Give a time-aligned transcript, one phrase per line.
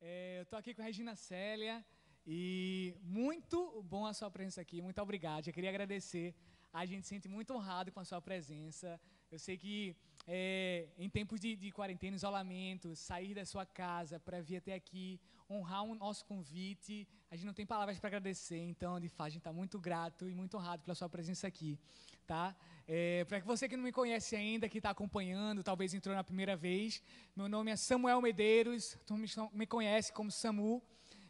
[0.00, 1.84] É, eu estou aqui com a Regina Célia
[2.24, 4.80] e muito bom a sua presença aqui.
[4.80, 5.48] Muito obrigado.
[5.48, 6.34] Eu queria agradecer.
[6.72, 9.00] A gente se sente muito honrado com a sua presença.
[9.30, 9.96] Eu sei que
[10.30, 15.18] é, em tempos de, de, quarentena, isolamento, sair da sua casa para vir até aqui,
[15.48, 18.58] honrar o nosso convite, a gente não tem palavras para agradecer.
[18.58, 21.78] Então, de fato, a gente está muito grato e muito honrado pela sua presença aqui.
[22.26, 22.54] Tá?
[22.86, 26.54] É, para você que não me conhece ainda, que está acompanhando, talvez entrou na primeira
[26.54, 27.02] vez,
[27.34, 30.82] meu nome é Samuel Medeiros, tu me, conhece como Samu,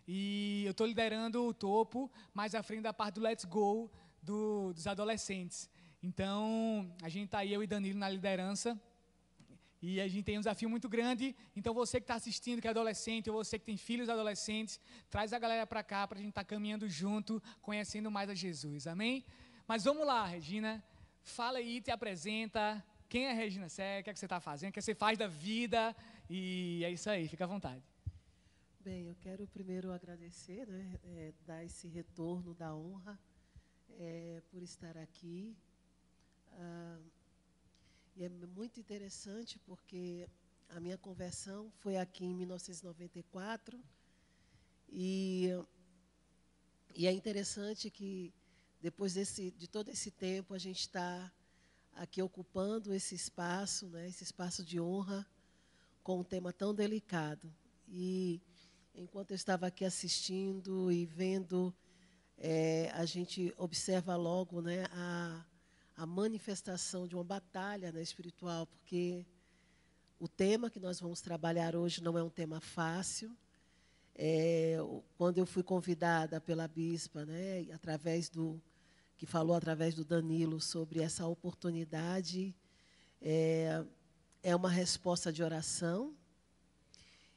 [0.09, 3.89] e eu estou liderando o topo, mais à frente da parte do Let's Go
[4.21, 5.71] do, dos adolescentes.
[6.03, 8.81] Então, a gente está aí, eu e Danilo, na liderança.
[9.81, 11.35] E a gente tem um desafio muito grande.
[11.55, 15.33] Então, você que está assistindo, que é adolescente, ou você que tem filhos adolescentes, traz
[15.33, 18.87] a galera para cá para a gente estar tá caminhando junto, conhecendo mais a Jesus.
[18.87, 19.25] Amém?
[19.67, 20.83] Mas vamos lá, Regina.
[21.23, 22.85] Fala aí, te apresenta.
[23.09, 24.01] Quem é Regina Sé?
[24.01, 24.71] O que, é que você está fazendo?
[24.71, 25.95] O que, é que você faz da vida?
[26.29, 27.83] E é isso aí, fica à vontade.
[28.81, 33.19] Bem, eu quero primeiro agradecer, né, é, dar esse retorno da honra
[33.99, 35.57] é, por estar aqui.
[36.53, 36.99] Ah,
[38.19, 40.29] e é muito interessante porque
[40.71, 43.81] a minha conversão foi aqui em 1994
[44.89, 45.51] e,
[46.97, 48.35] e é interessante que
[48.83, 51.33] depois desse, de todo esse tempo, a gente está
[51.95, 55.25] aqui ocupando esse espaço, né, esse espaço de honra,
[56.03, 57.55] com um tema tão delicado.
[57.87, 58.43] E
[58.97, 61.73] enquanto eu estava aqui assistindo e vendo,
[62.37, 65.45] é, a gente observa logo né, a,
[65.99, 69.27] a manifestação de uma batalha né, espiritual, porque
[70.21, 73.37] o tema que nós vamos trabalhar hoje não é um tema fácil.
[74.15, 74.77] É,
[75.17, 78.63] quando eu fui convidada pela bispa, né, através do
[79.17, 82.55] que falou através do Danilo sobre essa oportunidade,
[83.21, 83.85] é,
[84.41, 86.15] é uma resposta de oração.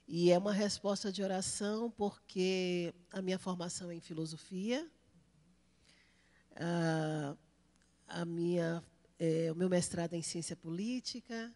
[0.07, 4.87] E é uma resposta de oração porque a minha formação é em filosofia,
[6.55, 7.35] a,
[8.13, 8.83] a minha,
[9.17, 11.51] é, o meu mestrado é em ciência política,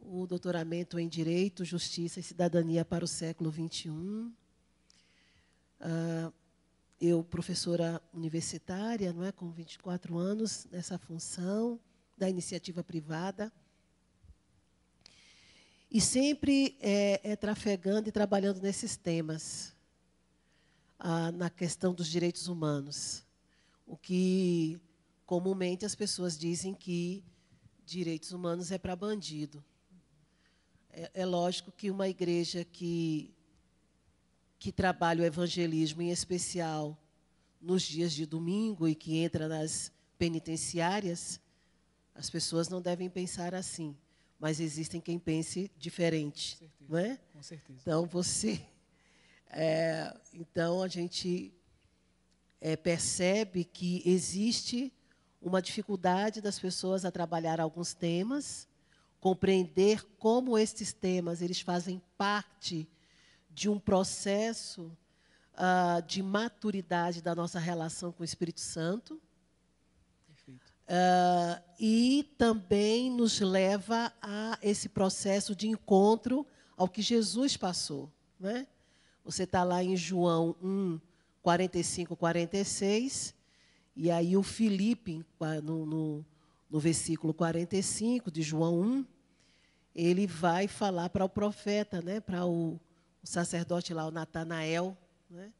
[0.00, 4.32] o doutoramento em Direito, Justiça e Cidadania para o século XXI.
[5.80, 6.32] Ah,
[7.00, 11.80] eu, professora universitária, não é, com 24 anos, nessa função
[12.16, 13.52] da iniciativa privada.
[15.90, 19.74] E sempre é, é trafegando e trabalhando nesses temas,
[20.98, 23.24] ah, na questão dos direitos humanos.
[23.86, 24.80] O que
[25.26, 27.24] comumente as pessoas dizem que
[27.84, 29.64] direitos humanos é para bandido.
[30.90, 33.34] É, é lógico que uma igreja que,
[34.58, 36.98] que trabalha o evangelismo, em especial
[37.60, 41.40] nos dias de domingo e que entra nas penitenciárias,
[42.14, 43.96] as pessoas não devem pensar assim.
[44.38, 46.58] Mas existem quem pense diferente,
[46.88, 47.16] não é?
[47.32, 47.78] Com certeza.
[47.80, 48.60] Então você,
[49.48, 51.54] é, então a gente
[52.60, 54.92] é, percebe que existe
[55.42, 58.68] uma dificuldade das pessoas a trabalhar alguns temas
[59.22, 62.88] compreender como estes temas eles fazem parte
[63.48, 64.90] de um processo
[65.54, 69.20] uh, de maturidade da nossa relação com o Espírito Santo.
[70.88, 76.44] Uh, e também nos leva a esse processo de encontro
[76.76, 78.10] ao que Jesus passou.
[78.40, 78.66] Né?
[79.24, 81.00] Você está lá em João 1,
[81.40, 83.32] 45, 46,
[83.94, 85.24] e aí o Filipe,
[85.62, 86.26] no, no,
[86.70, 89.06] no versículo 45 de João 1,
[89.94, 92.80] ele vai falar para o profeta, né, para o,
[93.22, 94.96] o, sacerdote lá, o Natanael,
[95.28, 95.52] né,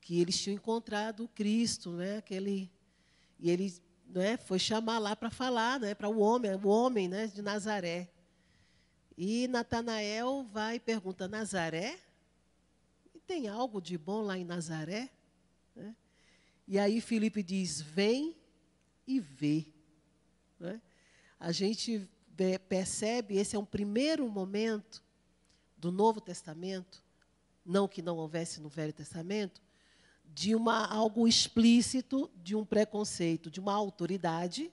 [0.00, 2.70] que eles tinham encontrado o Cristo, né, aquele,
[3.40, 3.72] e ele
[4.06, 8.10] né, foi chamar lá para falar, né, para o homem, o homem né, de Nazaré.
[9.16, 11.98] E Natanael vai e pergunta, Nazaré?
[13.12, 15.10] E tem algo de bom lá em Nazaré?
[15.74, 15.94] Né?
[16.70, 18.36] E aí Filipe diz, vem
[19.06, 19.64] e vê.
[20.60, 20.82] Né?
[21.40, 22.06] A gente
[22.68, 25.02] percebe, esse é um primeiro momento
[25.78, 27.02] do Novo Testamento,
[27.64, 29.62] não que não houvesse no Velho Testamento,
[30.26, 34.70] de uma algo explícito de um preconceito, de uma autoridade,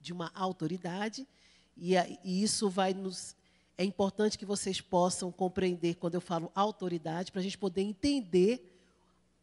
[0.00, 1.28] de uma autoridade,
[1.76, 1.92] e,
[2.24, 3.36] e isso vai nos
[3.76, 8.75] é importante que vocês possam compreender quando eu falo autoridade, para a gente poder entender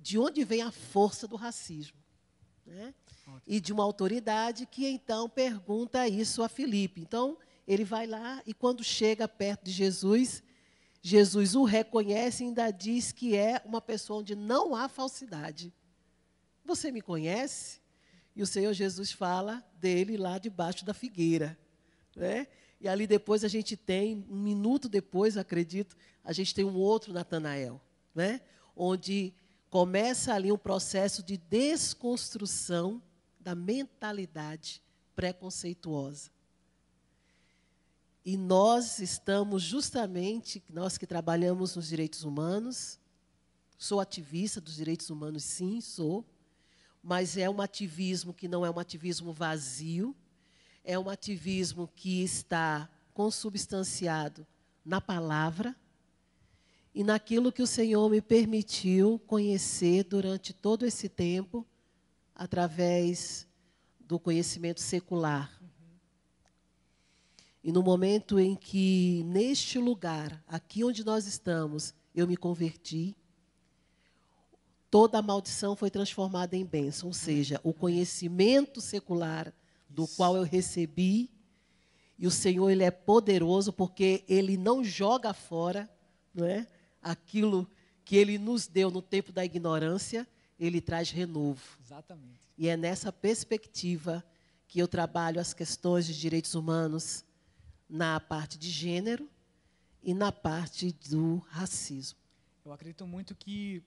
[0.04, 1.98] de onde vem a força do racismo.
[2.66, 2.94] Né?
[3.48, 7.00] E de uma autoridade que então pergunta isso a Filipe.
[7.00, 10.44] Então, ele vai lá e quando chega perto de Jesus,
[11.02, 15.74] Jesus o reconhece e ainda diz que é uma pessoa onde não há falsidade.
[16.66, 17.82] Você me conhece?
[18.36, 21.58] E o Senhor Jesus fala dele lá debaixo da figueira.
[22.14, 22.48] Né?
[22.82, 25.96] E ali depois a gente tem, um minuto depois, acredito,
[26.26, 27.82] a gente tem um outro Natanael,
[28.14, 28.42] né?
[28.76, 29.34] onde
[29.74, 33.02] começa ali um processo de desconstrução
[33.40, 34.80] da mentalidade
[35.16, 36.30] preconceituosa.
[38.24, 43.00] E nós estamos justamente, nós que trabalhamos nos direitos humanos,
[43.76, 46.24] sou ativista dos direitos humanos, sim, sou,
[47.02, 50.16] mas é um ativismo que não é um ativismo vazio,
[50.84, 54.46] é um ativismo que está consubstanciado
[54.86, 55.76] na palavra
[56.94, 61.66] e naquilo que o Senhor me permitiu conhecer durante todo esse tempo,
[62.36, 63.48] através
[64.00, 65.60] do conhecimento secular.
[67.64, 73.16] E no momento em que, neste lugar, aqui onde nós estamos, eu me converti,
[74.92, 77.08] toda a maldição foi transformada em bênção.
[77.08, 79.54] Ou seja, o conhecimento secular
[79.90, 81.32] do qual eu recebi,
[82.20, 85.90] e o Senhor ele é poderoso porque ele não joga fora,
[86.34, 86.68] não é?
[87.04, 87.70] Aquilo
[88.06, 90.28] que ele nos deu no tempo da ignorância,
[90.60, 91.62] ele traz renovo.
[91.82, 92.40] Exatamente.
[92.58, 94.24] E é nessa perspectiva
[94.68, 97.24] que eu trabalho as questões de direitos humanos
[97.90, 99.30] na parte de gênero
[100.02, 102.18] e na parte do racismo.
[102.66, 103.84] Eu acredito muito que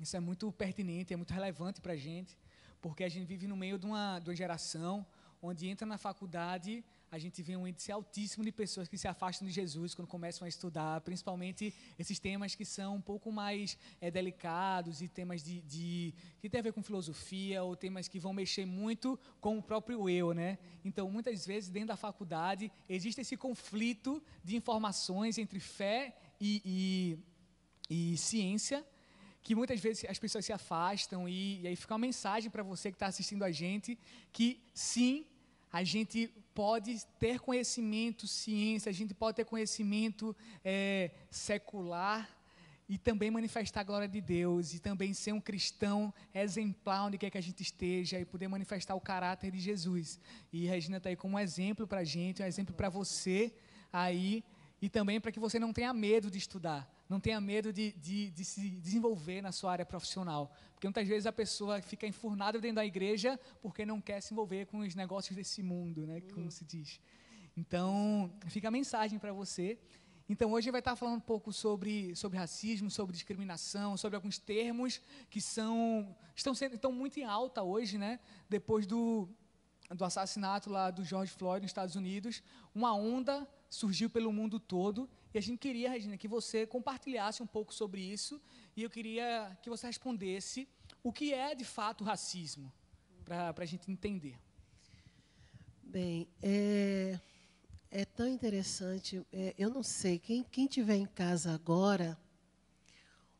[0.00, 2.38] isso é muito pertinente, é muito relevante para a gente,
[2.80, 5.04] porque a gente vive no meio de uma, de uma geração
[5.40, 9.46] onde entra na faculdade a gente vê um índice altíssimo de pessoas que se afastam
[9.46, 14.10] de Jesus quando começam a estudar, principalmente esses temas que são um pouco mais é,
[14.10, 18.32] delicados e temas de, de, que tem a ver com filosofia ou temas que vão
[18.32, 20.58] mexer muito com o próprio eu, né?
[20.82, 27.18] Então, muitas vezes dentro da faculdade existe esse conflito de informações entre fé e,
[27.90, 28.82] e, e ciência
[29.42, 32.90] que muitas vezes as pessoas se afastam e, e aí fica uma mensagem para você
[32.90, 33.98] que está assistindo a gente
[34.32, 35.26] que sim
[35.70, 42.28] a gente pode ter conhecimento, ciência, a gente pode ter conhecimento é, secular
[42.88, 47.30] e também manifestar a glória de Deus e também ser um cristão exemplar onde quer
[47.30, 50.20] que a gente esteja e poder manifestar o caráter de Jesus.
[50.52, 53.54] E Regina está aí como um exemplo para a gente, um exemplo para você
[53.92, 54.44] aí
[54.80, 58.30] e também para que você não tenha medo de estudar, não tenha medo de, de,
[58.30, 60.50] de, se desenvolver na sua área profissional.
[60.72, 64.64] Porque muitas vezes a pessoa fica enfurnada dentro da igreja porque não quer se envolver
[64.66, 67.00] com os negócios desse mundo, né, como se diz.
[67.54, 69.78] Então, fica a mensagem para você.
[70.26, 74.98] Então, hoje vai estar falando um pouco sobre, sobre racismo, sobre discriminação, sobre alguns termos
[75.28, 78.18] que são estão sendo estão muito em alta hoje, né?
[78.48, 79.28] Depois do,
[79.90, 82.42] do assassinato lá do George Floyd nos Estados Unidos,
[82.74, 87.46] uma onda surgiu pelo mundo todo e a gente queria, Regina, que você compartilhasse um
[87.46, 88.40] pouco sobre isso
[88.76, 90.68] e eu queria que você respondesse
[91.02, 92.72] o que é de fato racismo,
[93.24, 94.38] para a gente entender.
[95.82, 97.18] Bem, é,
[97.90, 99.24] é tão interessante.
[99.32, 102.18] É, eu não sei, quem, quem tiver em casa agora,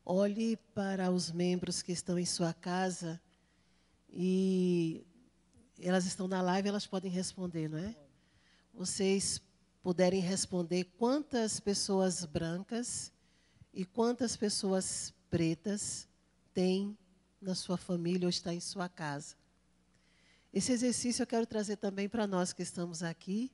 [0.05, 3.21] olhe para os membros que estão em sua casa
[4.09, 5.05] e
[5.79, 7.95] elas estão na live, elas podem responder, não é?
[8.73, 9.41] Vocês
[9.83, 13.11] puderem responder quantas pessoas brancas
[13.73, 16.07] e quantas pessoas pretas
[16.53, 16.97] tem
[17.41, 19.35] na sua família ou está em sua casa.
[20.53, 23.51] Esse exercício eu quero trazer também para nós que estamos aqui,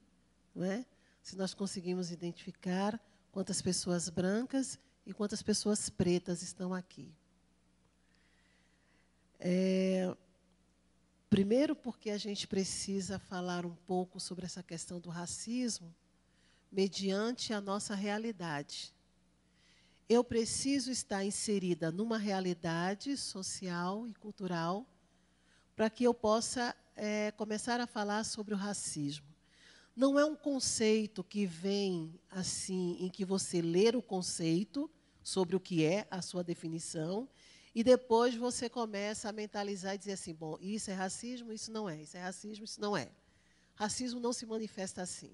[0.54, 0.86] não é?
[1.24, 7.12] Se nós conseguimos identificar quantas pessoas brancas e quantas pessoas pretas estão aqui.
[9.40, 10.16] É,
[11.30, 15.96] primeiro, porque a gente precisa falar um pouco sobre essa questão do racismo,
[16.72, 18.94] mediante a nossa realidade.
[20.08, 24.88] Eu preciso estar inserida numa realidade social e cultural
[25.76, 29.28] para que eu possa é, começar a falar sobre o racismo.
[29.96, 34.90] Não é um conceito que vem assim, em que você ler o conceito
[35.22, 37.28] sobre o que é a sua definição
[37.74, 41.90] e depois você começa a mentalizar e dizer assim: bom, isso é racismo, isso não
[41.90, 43.12] é, isso é racismo, isso não é.
[43.76, 45.32] Racismo não se manifesta assim.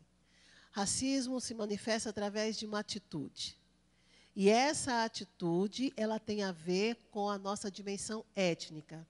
[0.76, 3.58] Racismo se manifesta através de uma atitude.
[4.36, 9.08] E essa atitude, ela tem a ver com a nossa dimensão étnica.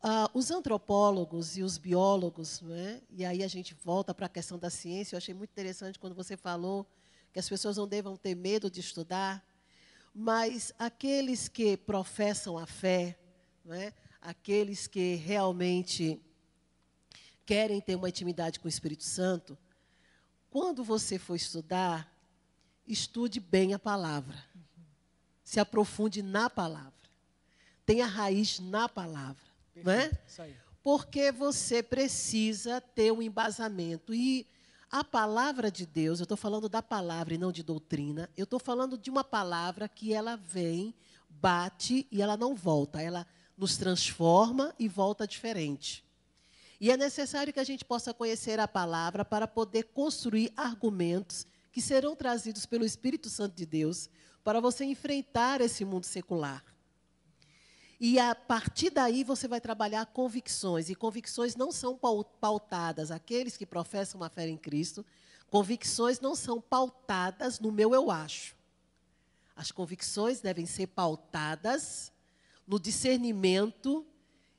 [0.00, 4.56] Ah, os antropólogos e os biólogos, né, e aí a gente volta para a questão
[4.56, 6.86] da ciência, eu achei muito interessante quando você falou
[7.32, 9.44] que as pessoas não devam ter medo de estudar,
[10.14, 13.18] mas aqueles que professam a fé,
[13.64, 16.20] né, aqueles que realmente
[17.44, 19.58] querem ter uma intimidade com o Espírito Santo,
[20.56, 22.10] quando você for estudar,
[22.88, 24.42] estude bem a palavra.
[25.44, 26.94] Se aprofunde na palavra.
[27.84, 29.44] Tenha raiz na palavra.
[29.74, 30.10] Perfeito, não é?
[30.82, 34.14] Porque você precisa ter um embasamento.
[34.14, 34.46] E
[34.90, 38.58] A palavra de Deus, eu estou falando da palavra e não de doutrina, eu estou
[38.58, 40.94] falando de uma palavra que ela vem,
[41.28, 43.26] bate e ela não volta, ela
[43.58, 46.05] nos transforma e volta diferente.
[46.80, 51.80] E é necessário que a gente possa conhecer a palavra para poder construir argumentos que
[51.80, 54.10] serão trazidos pelo Espírito Santo de Deus
[54.44, 56.64] para você enfrentar esse mundo secular.
[57.98, 60.90] E a partir daí você vai trabalhar convicções.
[60.90, 61.98] E convicções não são
[62.40, 65.04] pautadas, aqueles que professam uma fé em Cristo,
[65.50, 68.54] convicções não são pautadas no meu eu acho.
[69.54, 72.12] As convicções devem ser pautadas
[72.66, 74.06] no discernimento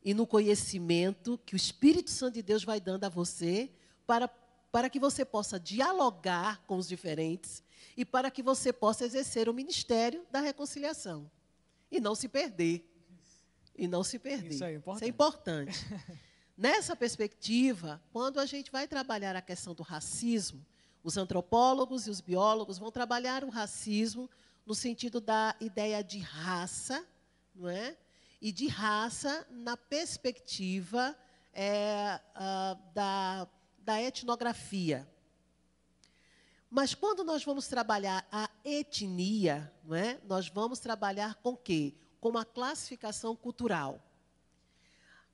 [0.04, 3.70] e no conhecimento que o Espírito Santo de Deus vai dando a você
[4.06, 4.28] para,
[4.72, 7.64] para que você possa dialogar com os diferentes
[7.96, 11.30] e para que você possa exercer o ministério da reconciliação
[11.92, 12.88] e não se perder
[13.78, 14.54] e não se perder.
[14.54, 14.98] Isso, é importante.
[14.98, 15.86] Isso é importante.
[16.58, 20.66] Nessa perspectiva, quando a gente vai trabalhar a questão do racismo,
[21.04, 24.30] os antropólogos e os biólogos vão trabalhar o racismo
[24.66, 27.06] no sentido da ideia de raça,
[27.56, 27.96] não é?
[28.42, 31.18] E de raça na perspectiva
[31.54, 33.48] é, uh, da,
[33.80, 35.08] da etnografia.
[36.70, 40.20] Mas quando nós vamos trabalhar a etnia, não é?
[40.26, 41.96] nós vamos trabalhar com quê?
[42.20, 44.04] como a classificação cultural.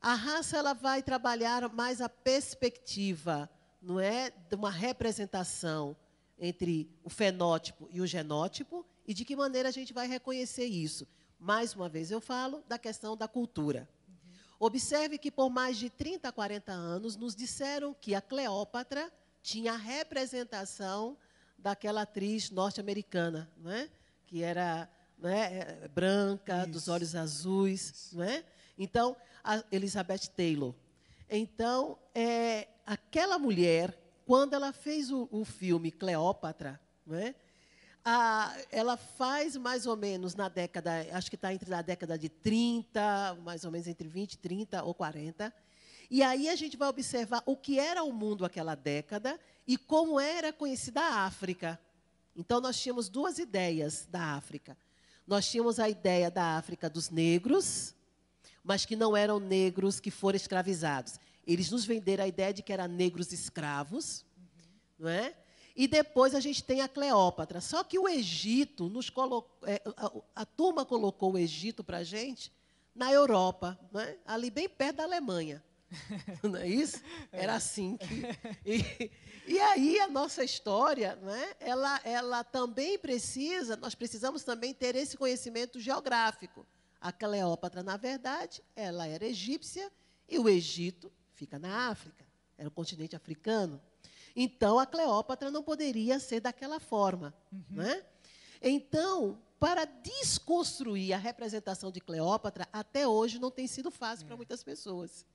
[0.01, 3.49] A raça ela vai trabalhar mais a perspectiva,
[3.81, 5.95] não é, de uma representação
[6.37, 11.07] entre o fenótipo e o genótipo e de que maneira a gente vai reconhecer isso.
[11.39, 13.87] Mais uma vez eu falo da questão da cultura.
[14.07, 14.67] Uhum.
[14.67, 19.11] Observe que por mais de 30, 40 anos nos disseram que a Cleópatra
[19.41, 21.17] tinha a representação
[21.57, 23.89] daquela atriz norte-americana, não é?
[24.25, 26.71] que era né, branca, Isso.
[26.71, 28.09] dos olhos azuis.
[28.13, 28.43] Não é?
[28.77, 30.73] Então, a Elizabeth Taylor.
[31.29, 37.35] Então, é, aquela mulher, quando ela fez o, o filme Cleópatra, não é?
[38.05, 42.27] A, ela faz mais ou menos na década, acho que está entre a década de
[42.27, 45.53] 30, mais ou menos entre 20, 30 ou 40.
[46.09, 50.19] E aí a gente vai observar o que era o mundo aquela década e como
[50.19, 51.79] era conhecida a África.
[52.35, 54.77] Então, nós tínhamos duas ideias da África.
[55.25, 57.95] Nós tínhamos a ideia da África dos negros,
[58.63, 61.19] mas que não eram negros que foram escravizados.
[61.45, 64.45] Eles nos venderam a ideia de que eram negros escravos, uhum.
[64.99, 65.35] não é?
[65.75, 67.59] E depois a gente tem a Cleópatra.
[67.59, 72.03] Só que o Egito nos colocou, é, a, a, turma colocou o Egito para a
[72.03, 72.51] gente
[72.93, 74.17] na Europa, não é?
[74.25, 75.63] ali bem perto da Alemanha.
[76.43, 77.01] não é isso?
[77.31, 77.97] Era assim.
[77.97, 78.21] Que,
[78.65, 79.11] e,
[79.47, 81.55] e aí a nossa história, não é?
[81.59, 86.65] ela, ela também precisa, nós precisamos também ter esse conhecimento geográfico.
[87.01, 89.91] A Cleópatra, na verdade, ela era egípcia
[90.29, 92.25] e o Egito fica na África,
[92.57, 93.81] era o continente africano.
[94.35, 97.33] Então, a Cleópatra não poderia ser daquela forma.
[97.51, 97.63] Uhum.
[97.71, 98.03] Não é?
[98.61, 104.27] Então, para desconstruir a representação de Cleópatra, até hoje não tem sido fácil é.
[104.27, 105.25] para muitas pessoas.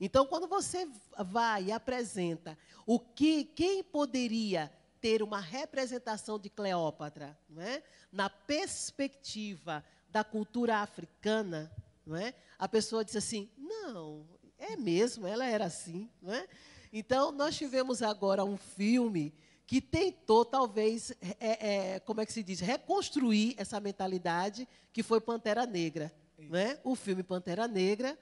[0.00, 2.56] Então, quando você vai e apresenta
[2.86, 7.82] o que, quem poderia ter uma representação de Cleópatra, não é?
[8.10, 11.70] na perspectiva da cultura africana,
[12.04, 12.34] não é?
[12.58, 14.26] a pessoa diz assim: não,
[14.58, 16.10] é mesmo, ela era assim.
[16.20, 16.48] Não é?
[16.92, 19.32] Então, nós tivemos agora um filme
[19.66, 25.20] que tentou, talvez, é, é, como é que se diz, reconstruir essa mentalidade que foi
[25.20, 26.12] Pantera Negra.
[26.38, 26.80] Não é?
[26.82, 28.18] O filme Pantera Negra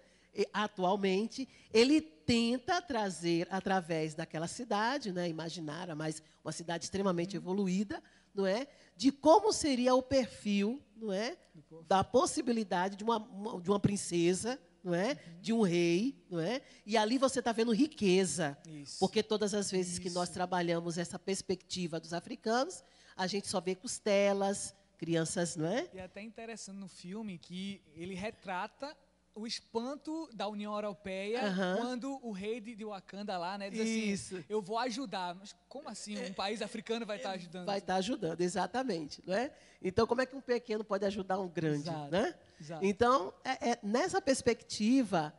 [0.52, 7.42] atualmente, ele tenta trazer, através daquela cidade, né, imaginária, mas uma cidade extremamente uhum.
[7.42, 8.02] evoluída,
[8.34, 11.36] não é, de como seria o perfil, não é,
[11.88, 13.18] da possibilidade de uma,
[13.62, 15.40] de uma princesa, não é, uhum.
[15.40, 18.98] de um rei, não é, e ali você está vendo riqueza, Isso.
[18.98, 20.00] porque todas as vezes Isso.
[20.00, 22.82] que nós trabalhamos essa perspectiva dos africanos,
[23.16, 25.88] a gente só vê costelas, crianças, não é?
[25.94, 28.96] E é até interessante no filme que ele retrata
[29.34, 31.40] o espanto da União Europeia
[31.78, 34.36] quando o rei de, Wakanda lá, né, diz assim, Isso.
[34.36, 35.34] assim, eu vou ajudar.
[35.34, 36.18] Mas como assim?
[36.24, 37.66] Um país africano vai estar tá ajudando?
[37.66, 39.22] Vai estar tá ajudando, exatamente.
[39.26, 39.52] Não é?
[39.80, 41.88] Então, como é que um pequeno pode ajudar um grande?
[41.88, 42.10] Exato.
[42.10, 42.34] Né?
[42.60, 42.84] Exato.
[42.84, 45.32] Então, é, é, nessa perspectiva,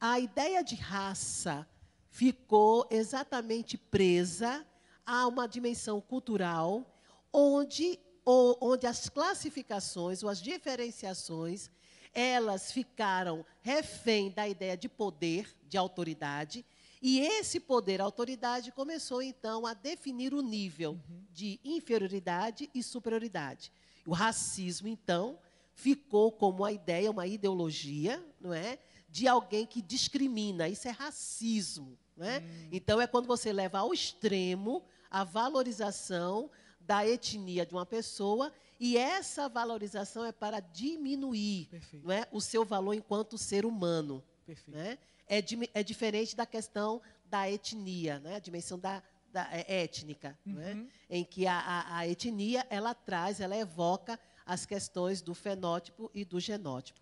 [0.00, 1.66] a ideia de raça
[2.08, 4.66] ficou exatamente presa
[5.04, 6.86] a uma dimensão cultural
[7.32, 11.70] onde, ou, onde as classificações ou as diferenciações
[12.14, 16.64] elas ficaram refém da ideia de poder, de autoridade,
[17.02, 21.24] e esse poder, autoridade, começou então a definir o nível uhum.
[21.32, 23.72] de inferioridade e superioridade.
[24.04, 25.38] O racismo, então,
[25.74, 30.68] ficou como uma ideia, uma ideologia, não é, de alguém que discrimina.
[30.68, 31.98] Isso é racismo.
[32.16, 32.42] Né?
[32.70, 36.50] Então, é quando você leva ao extremo a valorização
[36.90, 42.04] da etnia de uma pessoa e essa valorização é para diminuir Perfeito.
[42.04, 44.20] não é, o seu valor enquanto ser humano.
[44.66, 44.98] Né?
[45.28, 48.34] É, di- é diferente da questão da etnia, né?
[48.34, 49.00] a dimensão da,
[49.32, 50.72] da- é, étnica, né?
[50.74, 50.88] Uhum.
[51.08, 56.24] em que a, a- a etnia ela traz, ela evoca as questões do fenótipo e
[56.24, 56.98] do genótipo.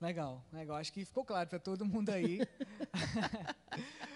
[0.00, 0.76] Legal, legal.
[0.78, 2.38] Acho que ficou claro para todo mundo aí.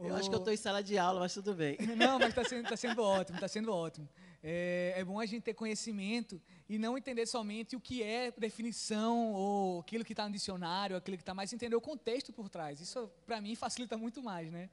[0.00, 1.76] Eu acho que eu estou em sala de aula, mas tudo bem.
[1.96, 4.08] Não, mas está sendo, tá sendo ótimo, está sendo ótimo.
[4.42, 9.32] É, é bom a gente ter conhecimento e não entender somente o que é definição
[9.32, 12.80] ou aquilo que está no dicionário, aquilo que está, mas entender o contexto por trás.
[12.80, 14.70] Isso, para mim, facilita muito mais, né?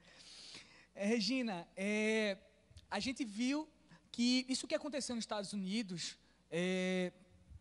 [0.93, 2.37] É, Regina, é,
[2.89, 3.67] a gente viu
[4.11, 6.17] que isso que aconteceu nos Estados Unidos
[6.51, 7.11] é,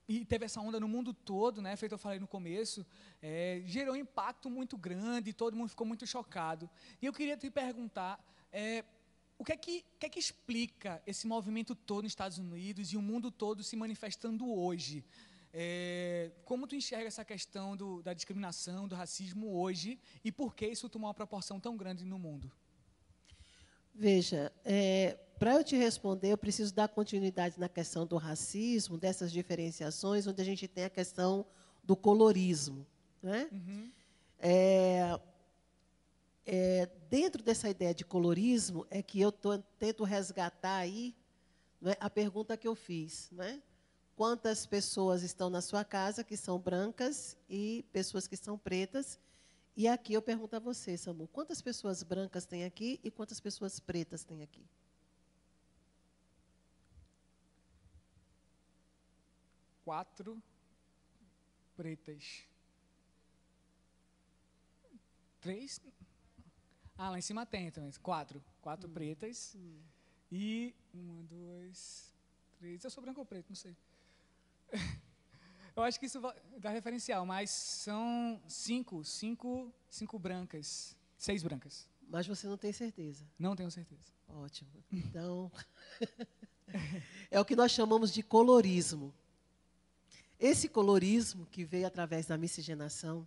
[0.09, 1.77] e teve essa onda no mundo todo, né?
[1.77, 2.85] Feito eu falei no começo,
[3.23, 6.69] é, gerou um impacto muito grande, todo mundo ficou muito chocado.
[7.01, 8.85] E eu queria te perguntar, é,
[9.39, 12.97] o que é que, que é que explica esse movimento todo nos Estados Unidos e
[12.97, 15.05] o mundo todo se manifestando hoje?
[15.53, 20.67] É, como tu enxerga essa questão do, da discriminação, do racismo hoje e por que
[20.67, 22.51] isso tomou uma proporção tão grande no mundo?
[23.95, 24.53] Veja,
[25.45, 30.41] para eu te responder, eu preciso dar continuidade na questão do racismo, dessas diferenciações, onde
[30.41, 31.45] a gente tem a questão
[31.83, 32.87] do colorismo.
[33.23, 33.51] Né?
[33.53, 33.91] Uhum.
[34.39, 35.21] É,
[36.47, 41.15] é, dentro dessa ideia de colorismo é que eu tô, tento resgatar aí
[41.79, 43.29] não é, a pergunta que eu fiz.
[43.31, 43.61] Né?
[44.17, 49.21] Quantas pessoas estão na sua casa que são brancas e pessoas que são pretas?
[49.77, 53.79] E aqui eu pergunto a você, Samu, quantas pessoas brancas tem aqui e quantas pessoas
[53.79, 54.65] pretas tem aqui?
[59.85, 60.43] Quatro
[61.77, 62.45] pretas.
[65.41, 65.81] Três?
[66.97, 67.93] Ah, lá em cima tem também.
[68.03, 68.43] Quatro.
[68.63, 69.57] Quatro pretas.
[70.33, 72.15] E uma, duas,
[72.59, 72.83] três.
[72.83, 73.49] Eu sou branco ou preto?
[73.51, 73.77] Não sei.
[75.77, 76.21] Eu acho que isso
[76.59, 81.91] dá referencial, mas são cinco, cinco, cinco brancas, seis brancas.
[82.09, 83.27] Mas você não tem certeza.
[83.37, 84.13] Não tenho certeza.
[84.29, 84.71] Ótimo.
[84.93, 85.51] Então,
[87.29, 89.13] é o que nós chamamos de colorismo.
[90.39, 93.27] Esse colorismo que veio através da miscigenação,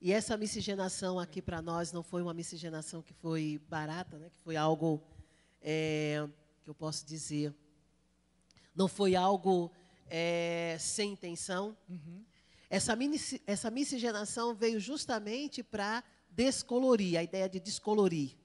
[0.00, 4.28] e essa miscigenação aqui para nós não foi uma miscigenação que foi barata, né?
[4.30, 5.02] que foi algo,
[5.62, 6.28] é,
[6.62, 7.54] que eu posso dizer,
[8.74, 9.70] não foi algo
[10.10, 11.76] é, sem intenção.
[11.88, 12.22] Uhum.
[12.68, 12.96] Essa,
[13.46, 18.36] essa miscigenação veio justamente para descolorir, a ideia de descolorir.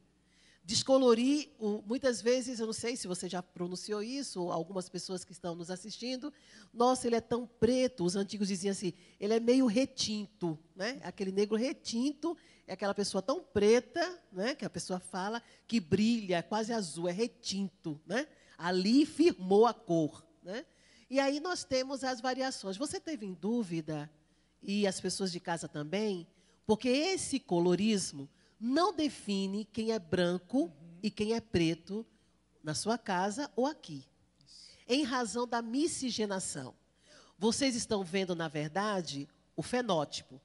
[0.70, 1.50] Descolorir,
[1.88, 5.72] muitas vezes, eu não sei se você já pronunciou isso, algumas pessoas que estão nos
[5.72, 6.32] assistindo,
[6.72, 11.02] nossa, ele é tão preto, os antigos diziam assim, ele é meio retinto, né?
[11.04, 14.54] Aquele negro retinto é aquela pessoa tão preta, né?
[14.54, 18.28] que a pessoa fala, que brilha, é quase azul, é retinto, né?
[18.56, 20.64] Ali firmou a cor, né?
[21.10, 22.78] E aí nós temos as variações.
[22.78, 24.08] Você teve em dúvida,
[24.62, 26.28] e as pessoas de casa também,
[26.68, 32.06] porque esse colorismo não define quem é branco e quem é preto
[32.64, 34.06] na sua casa ou aqui.
[34.88, 36.76] Em razão da miscigenação.
[37.38, 40.42] Vocês estão vendo, na verdade, o fenótipo.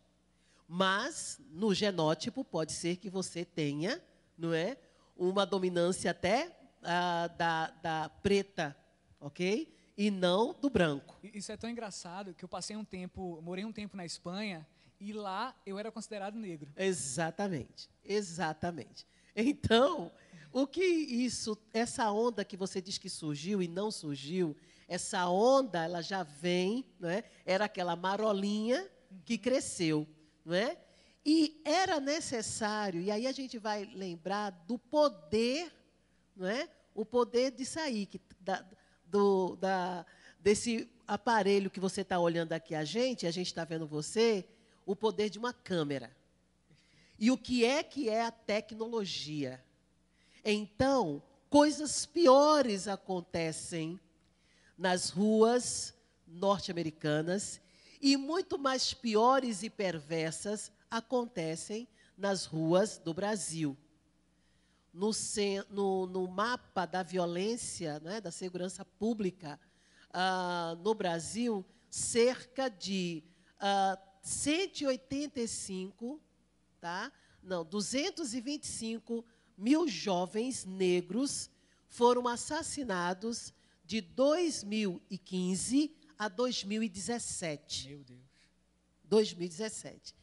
[0.68, 4.03] Mas no genótipo pode ser que você tenha,
[4.38, 4.79] não é,
[5.16, 8.77] uma dominância até ah, da, da preta,
[9.20, 9.72] ok?
[9.96, 11.18] E não do branco.
[11.22, 14.66] Isso é tão engraçado que eu passei um tempo, morei um tempo na Espanha
[15.05, 16.73] e lá eu era considerado negro.
[16.77, 19.07] Exatamente, exatamente.
[19.37, 20.11] Então,
[20.51, 24.57] o que isso, essa onda que você diz que surgiu e não surgiu,
[24.88, 27.25] essa onda, ela já vem, não é?
[27.45, 28.88] Era aquela marolinha
[29.25, 30.07] que cresceu,
[30.45, 30.79] não é?
[31.27, 35.71] E era necessário, e aí a gente vai lembrar do poder,
[36.37, 36.69] não é?
[36.95, 38.64] O poder de sair que, da,
[39.07, 40.07] do, da,
[40.38, 44.47] desse aparelho que você está olhando aqui a gente, a gente está vendo você,
[44.87, 46.14] o poder de uma câmera.
[47.18, 49.62] E o que é que é a tecnologia?
[50.44, 53.99] Então, coisas piores acontecem
[54.77, 55.94] nas ruas
[56.27, 57.61] norte-americanas
[58.01, 63.77] e muito mais piores e perversas acontecem nas ruas do Brasil.
[64.92, 65.11] No,
[65.70, 69.59] no- no mapa da violência, né, da segurança pública
[70.12, 73.23] ah, no Brasil, cerca de
[73.59, 76.19] ah, 185,
[76.81, 77.13] tá?
[77.45, 79.25] não, 225
[79.57, 81.51] mil jovens negros
[81.89, 83.53] foram assassinados
[83.85, 87.89] de 2015 a 2017.
[87.89, 88.21] Meu Deus.
[89.05, 90.15] 2017.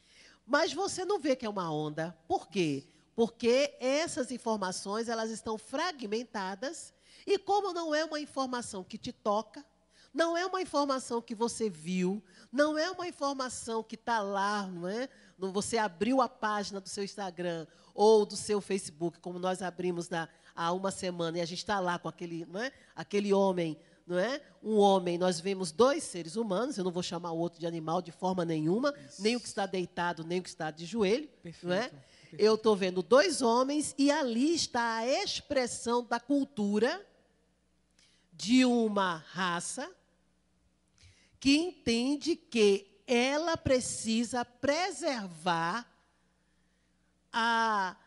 [0.46, 2.18] Mas você não vê que é uma onda.
[2.28, 2.88] Por quê?
[3.16, 6.92] Porque essas informações elas estão fragmentadas
[7.26, 9.64] e como não é uma informação que te toca,
[10.14, 12.22] não é uma informação que você viu,
[12.52, 15.08] não é uma informação que está lá, não é?
[15.38, 20.28] Você abriu a página do seu Instagram ou do seu Facebook, como nós abrimos na,
[20.56, 22.72] há uma semana, e a gente está lá com aquele, não é?
[22.96, 24.42] aquele homem, não é?
[24.62, 28.02] Um homem, nós vemos dois seres humanos, eu não vou chamar o outro de animal
[28.02, 29.22] de forma nenhuma, Isso.
[29.22, 31.68] nem o que está deitado, nem o que está de joelho, Perfeito.
[31.68, 31.90] não é?
[31.90, 32.42] Perfeito.
[32.42, 37.06] Eu estou vendo dois homens e ali está a expressão da cultura
[38.34, 39.90] de uma raça
[41.42, 45.92] que entende que ela precisa preservar
[47.34, 47.98] a,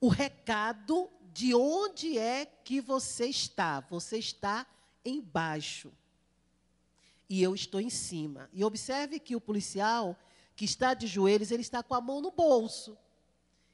[0.00, 3.78] o recado de onde é que você está.
[3.80, 4.66] Você está
[5.04, 5.92] embaixo.
[7.30, 8.50] E eu estou em cima.
[8.52, 10.18] E observe que o policial
[10.56, 12.98] que está de joelhos, ele está com a mão no bolso.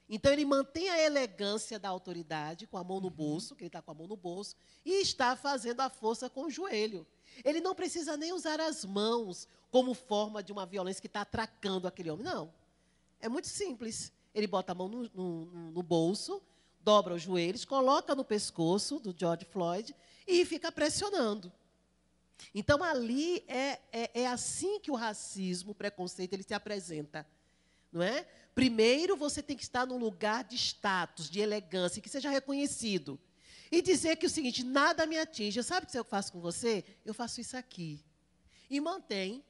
[0.07, 3.13] Então ele mantém a elegância da autoridade com a mão no uhum.
[3.13, 6.45] bolso, que ele está com a mão no bolso, e está fazendo a força com
[6.45, 7.07] o joelho.
[7.43, 11.87] Ele não precisa nem usar as mãos como forma de uma violência que está atracando
[11.87, 12.25] aquele homem.
[12.25, 12.53] Não.
[13.19, 14.11] É muito simples.
[14.33, 16.41] Ele bota a mão no, no, no bolso,
[16.81, 19.95] dobra os joelhos, coloca no pescoço do George Floyd
[20.27, 21.51] e fica pressionando.
[22.53, 27.27] Então, ali é, é, é, assim que o racismo, o preconceito, ele se apresenta.
[27.91, 28.25] Não é?
[28.55, 33.19] Primeiro, você tem que estar num lugar de status, de elegância, que seja reconhecido.
[33.71, 35.61] E dizer que o seguinte, nada me atinge.
[35.63, 36.83] Sabe o que eu faço com você?
[37.05, 38.03] Eu faço isso aqui.
[38.69, 39.43] E mantém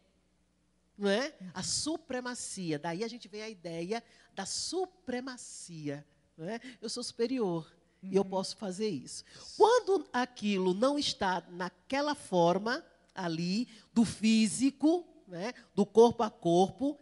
[0.99, 1.33] não é?
[1.53, 2.77] a supremacia.
[2.77, 4.03] Daí a gente vem a ideia
[4.35, 6.05] da supremacia.
[6.37, 6.59] Não é?
[6.81, 7.71] Eu sou superior
[8.03, 8.09] uhum.
[8.11, 8.29] e eu uhum.
[8.29, 9.23] posso fazer isso.
[9.55, 12.83] Quando aquilo não está naquela forma
[13.15, 16.99] ali, do físico, né, do corpo a corpo,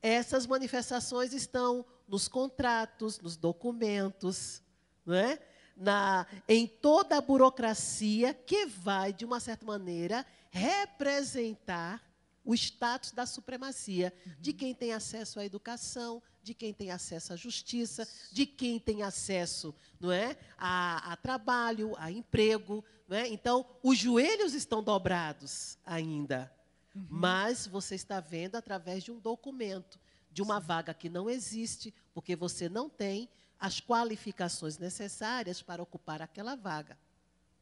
[0.00, 4.60] essas manifestações estão nos contratos, nos documentos,
[5.06, 5.38] não é?
[5.76, 12.02] Na, em toda a burocracia que vai, de uma certa maneira, representar
[12.44, 14.32] o status da supremacia uhum.
[14.40, 19.02] de quem tem acesso à educação, de quem tem acesso à justiça, de quem tem
[19.02, 23.28] acesso, não é, a, a trabalho, a emprego, não é?
[23.28, 26.52] Então, os joelhos estão dobrados ainda,
[26.94, 27.06] uhum.
[27.08, 30.00] mas você está vendo através de um documento,
[30.32, 30.66] de uma Sim.
[30.66, 33.28] vaga que não existe, porque você não tem
[33.62, 36.98] as qualificações necessárias para ocupar aquela vaga.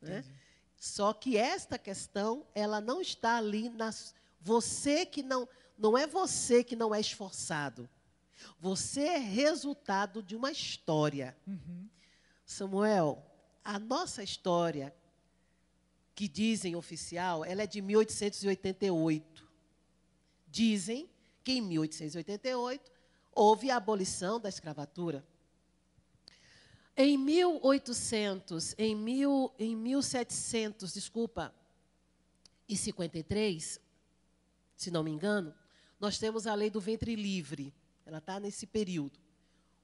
[0.00, 0.24] Né?
[0.74, 6.64] Só que esta questão, ela não está ali nas você que não não é você
[6.64, 7.88] que não é esforçado.
[8.58, 11.36] Você é resultado de uma história.
[11.46, 11.86] Uhum.
[12.46, 13.22] Samuel,
[13.62, 14.94] a nossa história,
[16.14, 19.48] que dizem oficial, ela é de 1888.
[20.48, 21.08] Dizem
[21.42, 22.90] que em 1888
[23.32, 25.24] houve a abolição da escravatura.
[26.96, 31.54] Em 1800, em, mil, em 1700, desculpa,
[32.68, 33.80] e 53,
[34.76, 35.54] se não me engano,
[35.98, 37.74] nós temos a lei do ventre livre.
[38.06, 39.18] Ela está nesse período.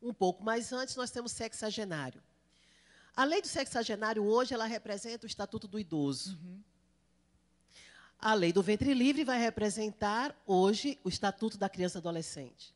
[0.00, 2.22] Um pouco mais antes, nós temos sexagenário.
[3.14, 6.38] A lei do sexagenário, hoje, ela representa o Estatuto do Idoso.
[6.42, 6.62] Uhum.
[8.18, 12.74] A lei do ventre livre vai representar, hoje, o Estatuto da Criança e Adolescente.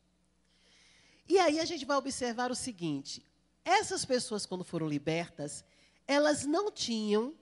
[1.27, 3.23] E aí a gente vai observar o seguinte:
[3.63, 5.63] essas pessoas, quando foram libertas,
[6.07, 7.33] elas não tinham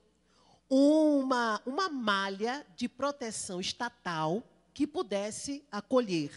[0.69, 6.31] uma, uma malha de proteção estatal que pudesse acolher,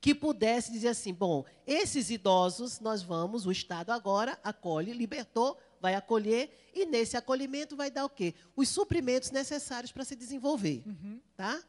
[0.00, 5.94] que pudesse dizer assim: bom, esses idosos nós vamos, o Estado agora acolhe, libertou, vai
[5.94, 8.34] acolher, e nesse acolhimento vai dar o quê?
[8.54, 10.82] Os suprimentos necessários para se desenvolver.
[10.86, 11.20] Uhum.
[11.36, 11.62] Tá?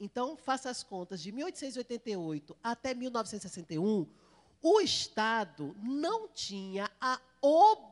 [0.00, 4.06] Então, faça as contas, de 1888 até 1961,
[4.62, 7.20] o Estado não tinha a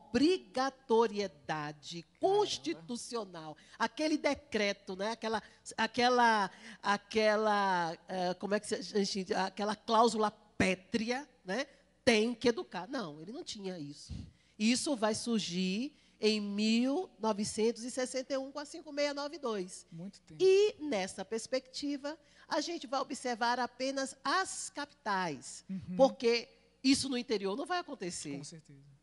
[0.07, 5.11] obrigatoriedade constitucional, aquele decreto, né?
[5.11, 5.43] aquela,
[5.77, 6.49] aquela,
[6.81, 11.67] aquela, uh, como é que se, gente, aquela cláusula pétrea, né?
[12.03, 12.87] tem que educar.
[12.87, 14.11] Não, ele não tinha isso.
[14.57, 19.85] Isso vai surgir em 1961 com a 5692.
[19.91, 20.43] Muito tempo.
[20.43, 22.17] E nessa perspectiva,
[22.47, 25.95] a gente vai observar apenas as capitais, uhum.
[25.95, 26.49] porque
[26.83, 28.37] isso no interior não vai acontecer.
[28.37, 28.96] Com certeza.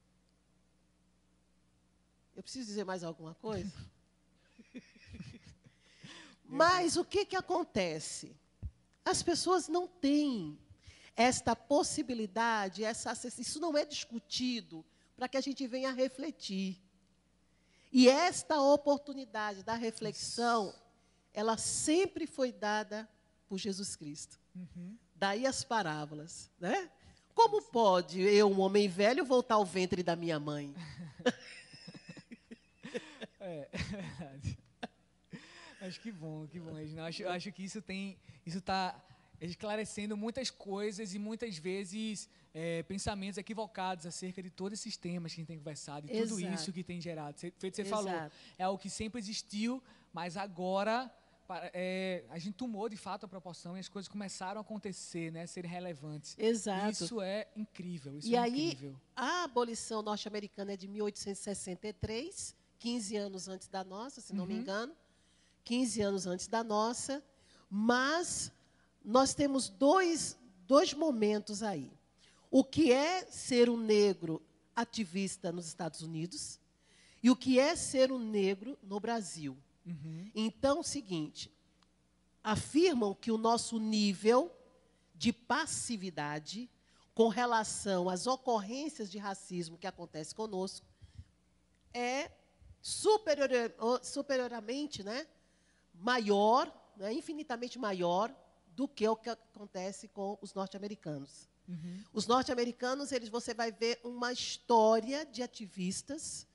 [2.36, 3.72] Eu preciso dizer mais alguma coisa?
[6.44, 8.36] Mas o que, que acontece?
[9.04, 10.58] As pessoas não têm
[11.16, 14.84] esta possibilidade, essa, isso não é discutido
[15.16, 16.80] para que a gente venha refletir.
[17.92, 20.74] E esta oportunidade da reflexão,
[21.32, 23.08] ela sempre foi dada
[23.48, 24.40] por Jesus Cristo.
[24.54, 24.98] Uhum.
[25.14, 26.90] Daí as parábolas, né?
[27.34, 30.74] Como pode eu, um homem velho, voltar ao ventre da minha mãe?
[33.44, 34.58] É, é verdade.
[35.82, 37.04] Acho que bom, que bom, Regina.
[37.04, 38.98] Acho, acho que isso tem, isso está
[39.38, 45.40] esclarecendo muitas coisas e muitas vezes é, pensamentos equivocados acerca de todos esses temas que
[45.40, 46.40] a gente tem conversado e Exato.
[46.40, 47.38] tudo isso que tem gerado.
[47.38, 48.02] Feito você Exato.
[48.02, 51.12] falou, é algo que sempre existiu, mas agora
[51.74, 55.46] é, a gente tomou de fato a proporção e as coisas começaram a acontecer, né,
[55.46, 56.34] serem relevantes.
[56.38, 56.90] Exato.
[56.92, 58.16] Isso é incrível.
[58.16, 58.98] Isso e é aí, incrível.
[59.14, 64.50] a abolição norte-americana é de 1863 15 anos antes da nossa, se não uhum.
[64.50, 64.94] me engano.
[65.64, 67.24] 15 anos antes da nossa.
[67.70, 68.52] Mas
[69.02, 71.90] nós temos dois, dois momentos aí.
[72.50, 74.42] O que é ser um negro
[74.76, 76.60] ativista nos Estados Unidos
[77.22, 79.56] e o que é ser um negro no Brasil.
[79.86, 80.30] Uhum.
[80.34, 81.50] Então, o seguinte:
[82.42, 84.54] afirmam que o nosso nível
[85.14, 86.68] de passividade
[87.14, 90.86] com relação às ocorrências de racismo que acontece conosco
[91.94, 92.30] é
[92.84, 93.48] superior,
[94.02, 95.26] superiormente né,
[95.94, 98.30] maior, né, infinitamente maior
[98.76, 101.48] do que o que acontece com os norte-americanos.
[101.66, 102.02] Uhum.
[102.12, 106.46] Os norte-americanos, eles você vai ver uma história de ativistas.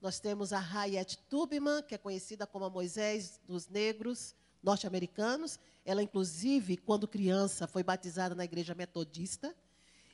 [0.00, 5.58] Nós temos a Harriet Tubman, que é conhecida como a Moisés dos negros norte-americanos.
[5.84, 9.52] Ela, inclusive, quando criança, foi batizada na igreja metodista.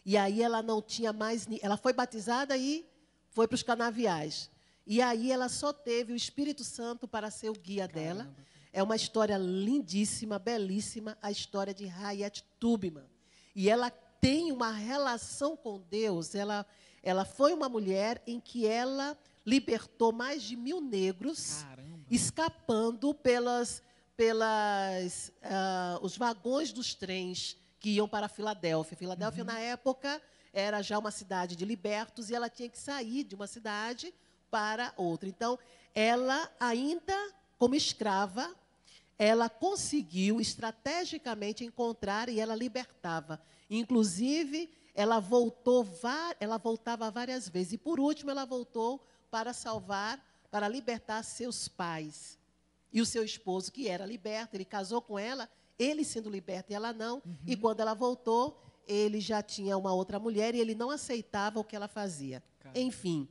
[0.03, 1.47] E aí ela não tinha mais.
[1.61, 2.89] Ela foi batizada e
[3.33, 4.51] foi para os canaviais.
[4.91, 8.25] E aí ela só teve o Espírito Santo para ser o guia Caramba.
[8.25, 8.35] dela.
[8.73, 13.05] É uma história lindíssima, belíssima, a história de Hayat Tubman.
[13.55, 16.35] E ela tem uma relação com Deus.
[16.35, 16.65] Ela,
[17.03, 22.07] ela foi uma mulher em que ela libertou mais de mil negros, Caramba.
[22.11, 23.83] escapando pelas,
[24.17, 28.97] pelas uh, os vagões dos trens que iam para a Filadélfia.
[28.97, 29.51] Filadélfia, uhum.
[29.53, 30.19] na época,
[30.51, 34.15] era já uma cidade de libertos e ela tinha que sair de uma cidade
[34.51, 35.29] para outra.
[35.29, 35.59] Então,
[35.95, 37.15] ela ainda
[37.59, 38.55] como escrava,
[39.19, 43.41] ela conseguiu estrategicamente encontrar e ela libertava.
[43.69, 45.87] Inclusive, ela voltou,
[46.39, 52.39] ela voltava várias vezes e por último ela voltou para salvar, para libertar seus pais
[52.93, 54.57] e o seu esposo que era liberto.
[54.57, 57.17] Ele casou com ela, ele sendo liberto e ela não.
[57.17, 57.37] Uhum.
[57.47, 61.65] E quando ela voltou, ele já tinha uma outra mulher e ele não aceitava o
[61.65, 62.43] que ela fazia.
[62.61, 62.81] Caramba.
[62.81, 63.29] Enfim,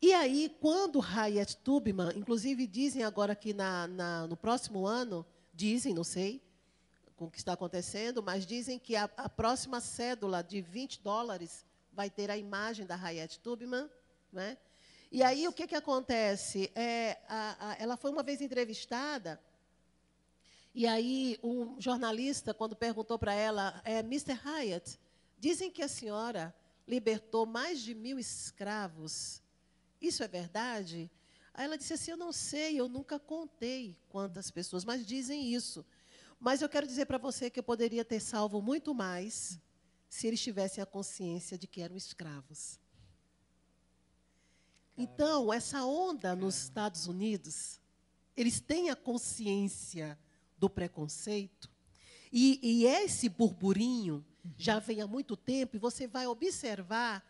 [0.00, 5.92] e aí, quando Hayat Tubman, inclusive dizem agora que na, na, no próximo ano, dizem,
[5.92, 6.40] não sei
[7.16, 11.66] com o que está acontecendo, mas dizem que a, a, próxima cédula de 20 dólares
[11.92, 13.90] vai ter a imagem da Hayat Tubman.
[14.32, 14.56] Né?
[15.10, 16.70] E aí, o que, que acontece?
[16.76, 19.40] É, a, a, ela foi uma vez entrevistada,
[20.72, 24.38] e aí um jornalista, quando perguntou para ela, é, Mr.
[24.44, 24.96] Hayat,
[25.36, 26.54] dizem que a senhora
[26.86, 29.42] libertou mais de mil escravos
[30.00, 31.10] isso é verdade?
[31.52, 35.84] Aí ela disse assim: Eu não sei, eu nunca contei quantas pessoas, mas dizem isso.
[36.38, 39.58] Mas eu quero dizer para você que eu poderia ter salvo muito mais
[40.08, 42.78] se eles tivessem a consciência de que eram escravos.
[44.96, 47.80] Então, essa onda nos Estados Unidos,
[48.36, 50.18] eles têm a consciência
[50.56, 51.70] do preconceito,
[52.32, 54.24] e, e esse burburinho
[54.56, 57.24] já vem há muito tempo, e você vai observar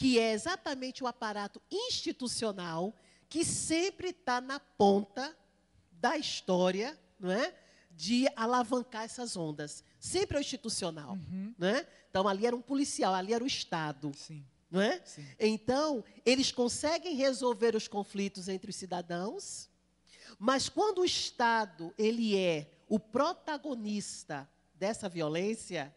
[0.00, 2.96] que é exatamente o aparato institucional
[3.28, 5.36] que sempre está na ponta
[5.92, 7.54] da história, não é?
[7.90, 9.84] de alavancar essas ondas.
[9.98, 11.10] Sempre é o institucional.
[11.10, 11.54] Uhum.
[11.58, 11.86] Né?
[12.08, 14.10] Então, ali era um policial, ali era o Estado.
[14.16, 15.02] Sim, Não é?
[15.04, 15.22] sim.
[15.38, 19.68] Então, eles conseguem resolver os conflitos entre os cidadãos,
[20.38, 25.94] mas quando o Estado ele é o protagonista dessa violência,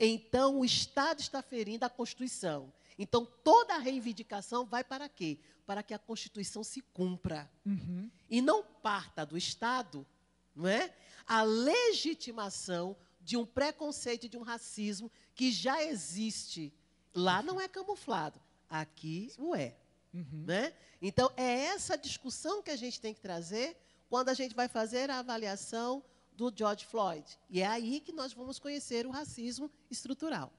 [0.00, 2.72] então o Estado está ferindo a Constituição.
[2.98, 5.38] Então, toda a reivindicação vai para quê?
[5.66, 8.10] Para que a Constituição se cumpra Uhum.
[8.30, 10.06] e não parta do Estado,
[10.54, 10.94] não é?
[11.26, 16.72] A legitimação de um preconceito de um racismo que já existe.
[17.14, 19.74] Lá não é camuflado, aqui o é,
[20.12, 20.44] Uhum.
[20.46, 20.72] né?
[21.00, 23.76] Então é essa discussão que a gente tem que trazer
[24.08, 26.04] quando a gente vai fazer a avaliação
[26.36, 27.24] do George Floyd.
[27.48, 30.52] E é aí que nós vamos conhecer o racismo estrutural.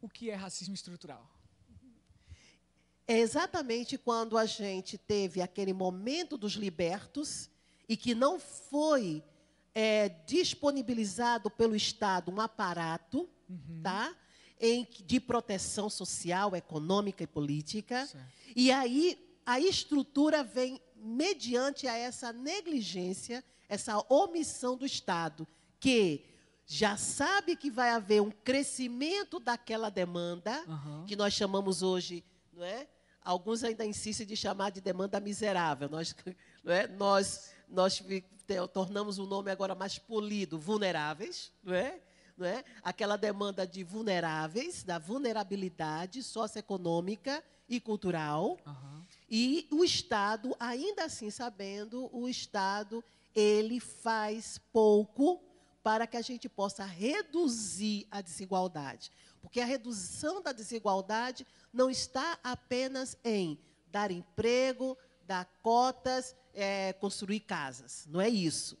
[0.00, 1.28] O que é racismo estrutural?
[3.06, 7.50] É exatamente quando a gente teve aquele momento dos libertos
[7.88, 9.22] e que não foi
[9.74, 13.82] é, disponibilizado pelo Estado um aparato Uhum.
[13.82, 14.16] tá,
[14.60, 18.06] em, de proteção social, econômica e política.
[18.06, 18.26] Certo.
[18.54, 25.48] E aí a estrutura vem mediante a essa negligência, essa omissão do Estado,
[25.80, 26.24] que
[26.72, 31.04] já sabe que vai haver um crescimento daquela demanda, Aham.
[31.04, 32.86] que nós chamamos hoje, não é?
[33.24, 35.88] Alguns ainda insistem de chamar de demanda miserável.
[35.88, 36.14] Nós,
[36.62, 36.86] não é?
[36.86, 38.00] nós, nós
[38.72, 42.00] tornamos o nome agora mais polido, vulneráveis, não é?
[42.38, 42.64] Não é?
[42.84, 48.56] Aquela demanda de vulneráveis, da vulnerabilidade socioeconômica e cultural.
[48.64, 49.04] Aham.
[49.28, 53.02] E o Estado, ainda assim sabendo, o Estado
[53.34, 55.49] ele faz pouco
[55.82, 59.10] para que a gente possa reduzir a desigualdade.
[59.40, 63.58] Porque a redução da desigualdade não está apenas em
[63.90, 68.06] dar emprego, dar cotas, eh, construir casas.
[68.08, 68.78] Não é isso.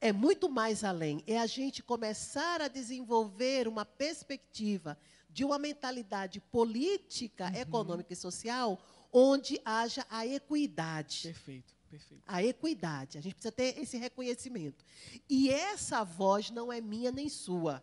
[0.00, 1.22] É muito mais além.
[1.26, 8.80] É a gente começar a desenvolver uma perspectiva de uma mentalidade política, econômica e social
[9.12, 11.22] onde haja a equidade.
[11.22, 12.22] Perfeito, perfeito.
[12.26, 13.18] A equidade.
[13.18, 14.84] A gente precisa ter esse reconhecimento.
[15.28, 17.82] E essa voz não é minha nem sua.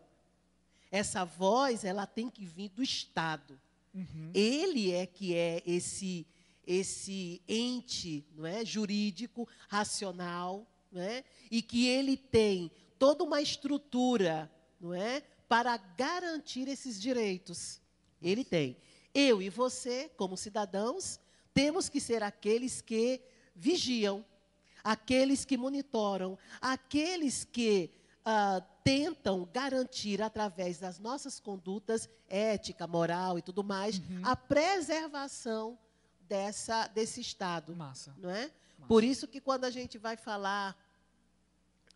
[0.90, 3.60] Essa voz, ela tem que vir do Estado.
[3.94, 4.32] Uhum.
[4.34, 6.26] Ele é que é esse
[6.66, 11.24] esse ente, não é, jurídico, racional, não é?
[11.50, 17.80] E que ele tem toda uma estrutura, não é, para garantir esses direitos.
[18.22, 18.76] Ele tem.
[19.14, 21.22] Eu e você, como cidadãos,
[21.54, 23.22] temos que ser aqueles que
[23.58, 24.24] vigiam,
[24.84, 27.92] aqueles que monitoram, aqueles que
[28.24, 35.78] ah, tentam garantir, através das nossas condutas, ética, moral e tudo mais, a preservação
[36.28, 37.76] dessa, desse Estado.
[37.76, 38.14] Massa.
[38.18, 38.44] Não é?
[38.44, 38.88] Massa.
[38.88, 40.78] Por isso que quando a gente vai falar,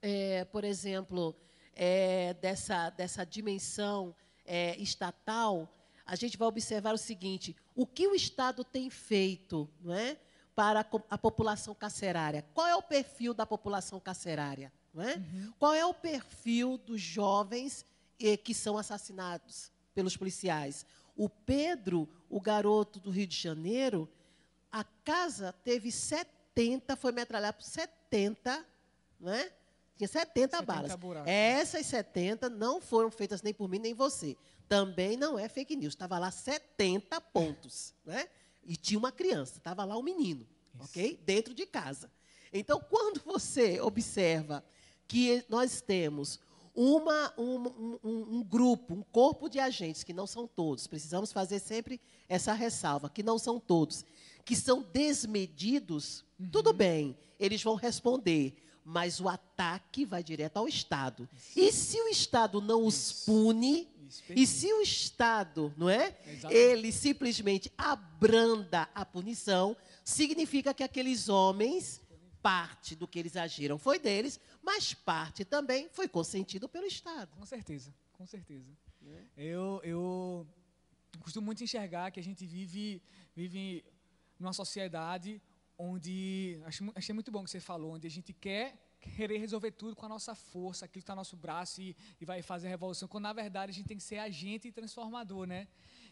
[0.01, 1.35] é, por exemplo,
[1.75, 5.69] é, dessa, dessa dimensão é, estatal,
[6.05, 10.17] a gente vai observar o seguinte: o que o Estado tem feito não é,
[10.55, 12.45] para a, população carcerária?
[12.53, 14.71] Qual é o perfil da população carcerária?
[14.97, 15.19] É?
[15.57, 17.85] Qual é o perfil dos jovens
[18.19, 20.85] eh, que são assassinados pelos policiais?
[21.15, 24.09] O Pedro, o garoto do Rio de Janeiro,
[24.71, 28.65] a casa teve 70, foi metralhada por 70,
[29.19, 29.51] né?
[29.97, 30.95] Tinha 70, 70 balas.
[30.95, 31.31] buracos.
[31.31, 34.35] Essas 70 não foram feitas nem por mim nem você.
[34.67, 35.93] Também não é fake news.
[35.93, 38.27] Estava lá 70 pontos, né?
[38.63, 40.83] E tinha uma criança, estava lá um menino, Isso.
[40.85, 41.19] ok?
[41.25, 42.11] Dentro de casa.
[42.53, 44.63] Então, quando você observa
[45.07, 46.39] que nós temos
[46.73, 51.59] uma, um, um- um- grupo, um corpo de agentes, que não são todos, precisamos fazer
[51.59, 54.05] sempre essa ressalva, que não são todos,
[54.45, 61.27] que são desmedidos, tudo bem, eles vão responder, mas o ataque vai direto ao Estado.
[61.55, 63.25] E se o Estado não os Isso.
[63.25, 63.90] pune, Isso,
[64.35, 66.15] e se o Estado, não é?
[66.25, 66.55] Exatamente.
[66.55, 72.01] Ele simplesmente abranda a punição, significa que aqueles homens,
[72.41, 77.35] parte do que eles agiram foi deles, mas parte também foi consentido pelo Estado.
[77.37, 78.71] Com certeza, com certeza.
[79.01, 79.25] Né?
[79.37, 80.47] Eu, eu
[81.21, 83.01] costumo muito enxergar que a gente vive,
[83.35, 83.83] vive
[84.39, 85.41] numa sociedade
[85.77, 86.59] onde.
[86.65, 88.75] Acho, achei muito bom que você falou, onde a gente quer
[89.09, 92.25] querer resolver tudo com a nossa força, aquilo que está no nosso braço e, e
[92.25, 95.45] vai fazer a revolução, quando na verdade a gente tem que ser agente e transformador,
[95.45, 95.67] né?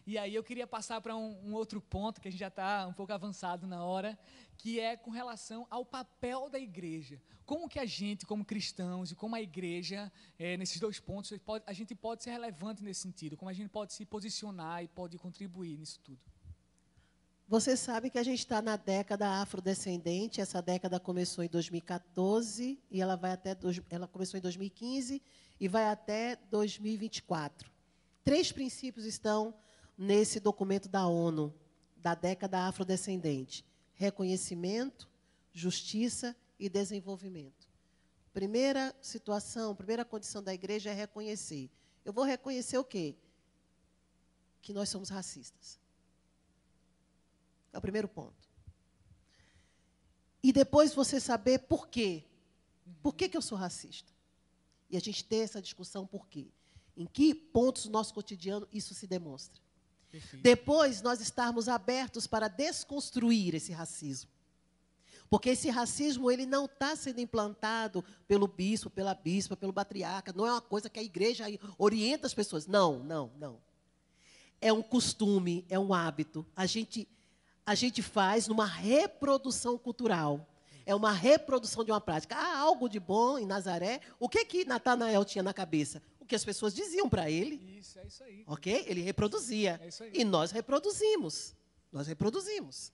[0.06, 2.86] E aí eu queria passar para um, um outro ponto, que a gente já está
[2.86, 4.18] um pouco avançado na hora,
[4.56, 7.20] que é com relação ao papel da igreja.
[7.44, 11.32] Como que a gente, como cristãos e como a igreja, eh, nesses dois pontos,
[11.66, 13.36] a gente pode ser relevante nesse sentido?
[13.36, 16.29] Como a gente pode se posicionar e pode contribuir nisso tudo?
[17.50, 20.40] Você sabe que a gente está na década afrodescendente.
[20.40, 23.56] Essa década começou em 2014 e ela vai até
[23.90, 25.20] ela começou em 2015
[25.58, 27.68] e vai até 2024.
[28.22, 29.52] Três princípios estão
[29.98, 31.52] nesse documento da ONU
[31.96, 35.10] da década afrodescendente: reconhecimento,
[35.52, 37.68] justiça e desenvolvimento.
[38.32, 41.68] Primeira situação, primeira condição da igreja é reconhecer.
[42.04, 43.16] Eu vou reconhecer o quê?
[44.62, 45.80] Que nós somos racistas.
[47.72, 48.48] É o primeiro ponto.
[50.42, 52.24] E depois você saber por quê.
[53.02, 54.12] Por que, que eu sou racista?
[54.88, 56.48] E a gente ter essa discussão por quê.
[56.96, 59.60] Em que pontos do nosso cotidiano isso se demonstra.
[60.10, 60.42] Perfeito.
[60.42, 64.30] Depois nós estarmos abertos para desconstruir esse racismo.
[65.28, 70.32] Porque esse racismo ele não está sendo implantado pelo bispo, pela bispa, pelo patriarca.
[70.32, 71.44] Não é uma coisa que a igreja
[71.78, 72.66] orienta as pessoas.
[72.66, 73.60] Não, não, não.
[74.60, 76.44] É um costume, é um hábito.
[76.56, 77.08] A gente,
[77.70, 80.44] a gente faz numa reprodução cultural.
[80.84, 82.34] É uma reprodução de uma prática.
[82.34, 84.00] Há algo de bom em Nazaré.
[84.18, 86.02] O que que Natanael tinha na cabeça?
[86.18, 87.78] O que as pessoas diziam para ele.
[87.78, 88.42] Isso, é isso aí.
[88.44, 88.86] Ok?
[88.88, 89.80] Ele reproduzia.
[89.84, 90.10] É isso aí.
[90.12, 91.54] E nós reproduzimos.
[91.92, 92.92] Nós reproduzimos.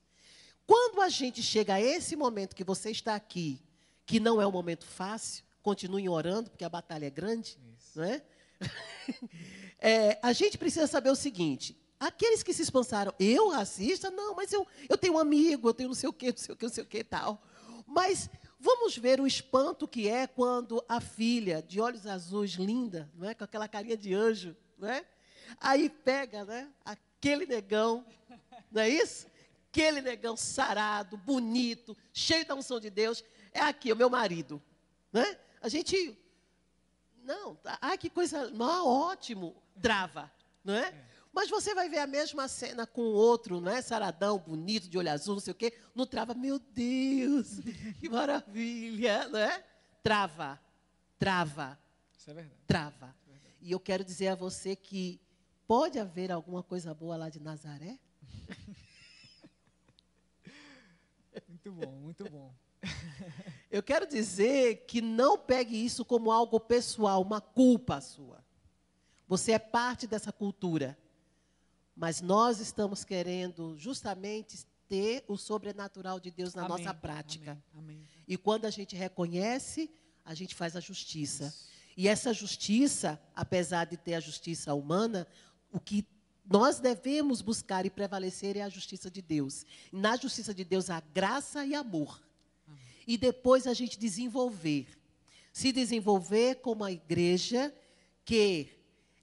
[0.67, 3.63] Quando a gente chega a esse momento que você está aqui,
[4.05, 7.99] que não é um momento fácil, continue orando, porque a batalha é grande, Isso.
[7.99, 8.23] não é?
[9.81, 10.19] é?
[10.23, 14.11] A gente precisa saber o seguinte: aqueles que se espansaram, eu racista?
[14.11, 16.55] Não, mas eu, eu tenho um amigo, eu tenho não sei o quê, não sei
[16.55, 17.43] o quê, não sei o quê tal.
[17.87, 18.29] Mas
[18.59, 23.35] vamos ver o espanto que é quando a filha, de olhos azuis, linda, não é?
[23.35, 25.05] com aquela carinha de anjo, não é?
[25.61, 26.69] aí pega né?
[26.85, 28.05] aquele negão,
[28.71, 29.27] não é isso?
[29.77, 33.23] aquele negão sarado, bonito, cheio da unção de Deus,
[33.53, 34.63] é aqui, o meu marido.
[35.13, 35.39] Né?
[35.61, 36.19] A gente.
[37.23, 38.51] Não, ai, que coisa.
[38.51, 40.33] Não, ótimo, trava.
[40.65, 40.89] Não é?
[40.89, 41.05] é?
[41.37, 43.83] Mas você vai ver a mesma cena com outro, não é?
[43.83, 45.71] Saradão, bonito, de olho azul, não sei o quê.
[45.95, 47.61] Não trava, meu Deus,
[48.01, 49.63] que maravilha, não é?
[50.03, 50.59] Trava,
[51.19, 51.79] trava.
[52.17, 52.61] Isso é verdade.
[52.67, 53.15] Trava.
[53.29, 53.55] É verdade.
[53.61, 55.21] E eu quero dizer a você que
[55.67, 57.99] pode haver alguma coisa boa lá de Nazaré?
[61.47, 62.55] Muito bom, muito bom.
[63.71, 68.43] Eu quero dizer que não pegue isso como algo pessoal, uma culpa sua.
[69.29, 70.97] Você é parte dessa cultura.
[71.97, 77.59] Mas nós estamos querendo justamente ter o sobrenatural de Deus na amém, nossa prática.
[77.73, 78.09] Amém, amém.
[78.29, 79.91] E quando a gente reconhece,
[80.25, 81.47] a gente faz a justiça.
[81.47, 81.67] Isso.
[81.97, 85.27] E essa justiça, apesar de ter a justiça humana,
[85.73, 86.07] o que
[86.49, 89.65] nós devemos buscar e prevalecer é a justiça de Deus.
[89.91, 92.23] Na justiça de Deus há graça e amor.
[93.07, 94.87] E depois a gente desenvolver.
[95.53, 97.75] Se desenvolver como a igreja
[98.25, 98.69] que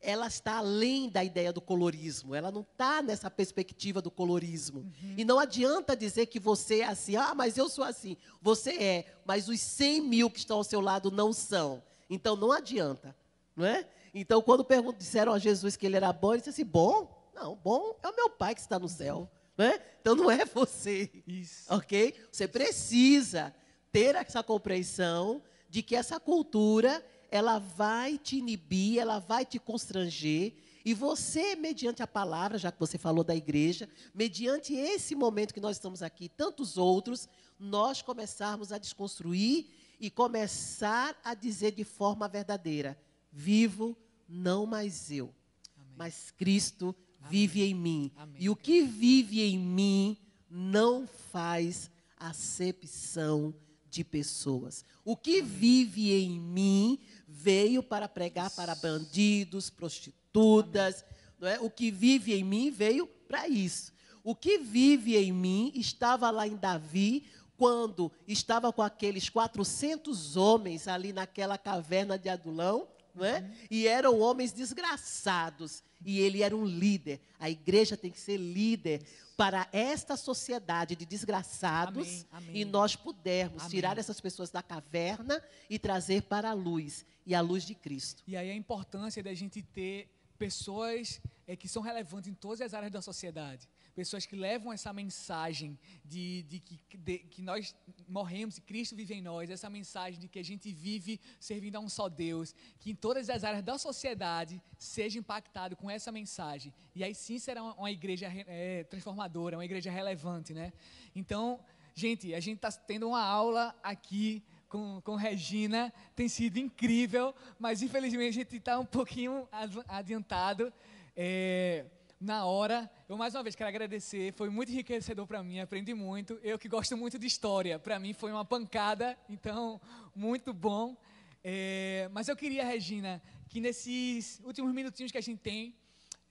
[0.04, 4.82] ela está além da ideia do colorismo, ela não está nessa perspectiva do colorismo.
[4.82, 5.16] Uhum.
[5.18, 8.18] E não adianta dizer que você é assim, ah, mas eu sou assim.
[8.42, 11.82] Você é, mas os 100 mil que estão ao seu lado não são.
[12.10, 13.16] Então não adianta,
[13.56, 13.88] não é?
[14.14, 17.32] Então, quando disseram a Jesus que ele era bom, ele disse assim: bom?
[17.34, 19.28] Não, bom é o meu pai que está no céu.
[19.58, 19.80] Né?
[20.02, 21.10] Então não é você.
[21.26, 21.74] Isso.
[21.74, 22.14] Ok?
[22.32, 23.54] Você precisa
[23.92, 27.04] ter essa compreensão de que essa cultura
[27.34, 30.54] ela vai te inibir, ela vai te constranger.
[30.86, 35.60] E você, mediante a palavra, já que você falou da igreja, mediante esse momento que
[35.60, 37.28] nós estamos aqui, tantos outros,
[37.60, 39.66] nós começarmos a desconstruir
[40.00, 42.96] e começar a dizer de forma verdadeira:
[43.32, 43.98] vivo
[44.30, 45.34] não mais eu,
[45.76, 45.94] Amém.
[45.98, 47.32] mas Cristo Amém.
[47.32, 48.12] vive em mim.
[48.16, 48.36] Amém.
[48.40, 50.18] E o que vive em mim
[50.48, 53.56] não faz acepção
[53.94, 54.84] de pessoas.
[55.06, 61.06] O que vive em mim veio para pregar para bandidos, prostitutas.
[61.40, 61.60] Não é?
[61.60, 63.94] O que vive em mim veio para isso.
[64.24, 67.26] O que vive em mim estava lá em Davi,
[67.56, 72.88] quando estava com aqueles 400 homens ali naquela caverna de Adulão,
[73.22, 73.40] é?
[73.40, 73.52] Uhum.
[73.70, 75.84] E eram homens desgraçados.
[76.06, 77.22] E ele era um líder.
[77.40, 79.06] A igreja tem que ser líder
[79.36, 82.62] para esta sociedade de desgraçados amém, amém.
[82.62, 83.70] e nós pudermos amém.
[83.72, 88.24] tirar essas pessoas da caverna e trazer para a luz e a luz de Cristo.
[88.28, 92.74] E aí a importância da gente ter pessoas é, que são relevantes em todas as
[92.74, 97.76] áreas da sociedade pessoas que levam essa mensagem de, de, que, de, que nós
[98.08, 101.80] morremos e Cristo vive em nós, essa mensagem de que a gente vive servindo a
[101.80, 106.74] um só Deus, que em todas as áreas da sociedade seja impactado com essa mensagem.
[106.96, 110.74] E aí sim será uma, uma igreja é, transformadora, uma igreja relevante, né?
[111.16, 111.60] Então,
[111.94, 117.84] gente, a gente está tendo uma aula aqui com, com Regina, tem sido incrível, mas
[117.84, 119.48] infelizmente a gente está um pouquinho
[119.88, 120.74] adiantado.
[121.16, 121.86] É,
[122.24, 122.90] na hora.
[123.08, 126.40] Eu mais uma vez quero agradecer, foi muito enriquecedor para mim, aprendi muito.
[126.42, 129.80] Eu que gosto muito de história, para mim foi uma pancada, então
[130.16, 130.96] muito bom.
[131.44, 135.76] É, mas eu queria, Regina, que nesses últimos minutinhos que a gente tem,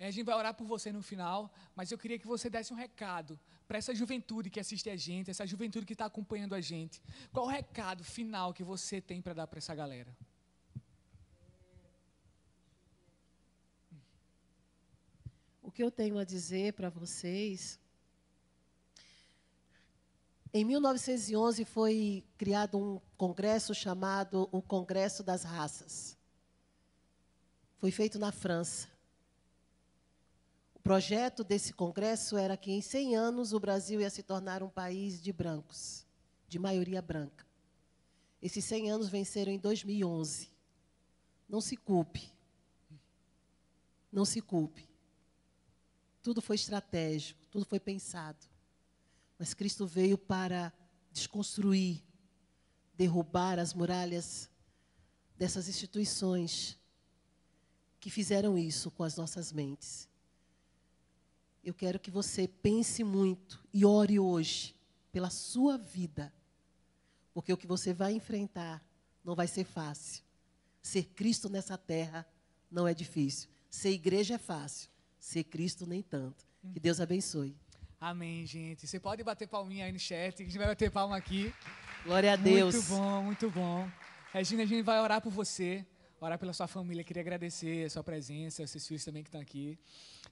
[0.01, 2.77] a gente vai orar por você no final, mas eu queria que você desse um
[2.77, 3.39] recado
[3.69, 7.01] para essa juventude que assiste a gente, essa juventude que está acompanhando a gente.
[7.33, 10.17] Qual o recado final que você tem para dar para essa galera?
[15.73, 17.81] O que eu tenho a dizer para vocês.
[20.53, 26.15] Em 1911 foi criado um congresso chamado o Congresso das Raças.
[27.79, 28.87] Foi feito na França.
[30.75, 34.69] O projeto desse congresso era que em 100 anos o Brasil ia se tornar um
[34.69, 36.05] país de brancos,
[36.51, 37.47] de maioria branca.
[38.43, 40.51] Esses 100 anos venceram em 2011.
[41.49, 42.31] Não se culpe.
[44.13, 44.92] Não se culpe.
[46.23, 48.39] Tudo foi estratégico, tudo foi pensado.
[49.39, 50.73] Mas Cristo veio para
[51.13, 52.03] desconstruir,
[52.97, 54.49] derrubar as muralhas
[55.37, 56.79] dessas instituições
[57.99, 60.09] que fizeram isso com as nossas mentes.
[61.65, 64.75] Eu quero que você pense muito e ore hoje
[65.11, 66.33] pela sua vida,
[67.35, 68.85] porque o que você vai enfrentar
[69.25, 70.23] não vai ser fácil.
[70.81, 72.27] Ser Cristo nessa terra
[72.71, 73.49] não é difícil.
[73.71, 74.92] Ser igreja é fácil.
[75.23, 76.45] Ser Cristo, nem tanto.
[76.75, 77.57] Que Deus abençoe.
[78.01, 78.89] Amém, gente.
[78.89, 81.55] Você pode bater palminha aí no chat, a gente vai bater palma aqui.
[82.05, 82.75] Glória a Deus.
[82.75, 83.89] Muito bom, muito bom.
[84.33, 85.87] Regina, a gente vai orar por você,
[86.21, 87.05] orar pela sua família.
[87.05, 89.79] Queria agradecer a sua presença, seus filhos também que estão aqui.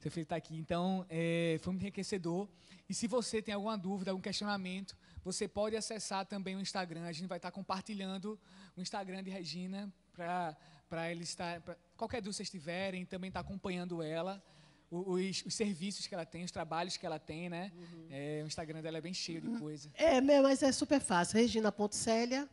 [0.01, 0.57] Seu filho está aqui.
[0.57, 2.49] Então, é, foi muito enriquecedor.
[2.89, 7.05] E se você tem alguma dúvida, algum questionamento, você pode acessar também o Instagram.
[7.05, 8.37] A gente vai estar compartilhando
[8.77, 11.61] o Instagram de Regina para ele estar.
[11.61, 14.43] Pra, qualquer dúvida vocês tiverem, também estar tá acompanhando ela
[14.91, 17.71] os, os, serviços que ela tem, os trabalhos que ela tem, né?
[17.75, 18.07] Uhum.
[18.11, 19.91] É, o Instagram dela é bem cheio de coisa.
[19.95, 21.39] É, mas é super fácil.
[21.39, 22.49] Regina.célia.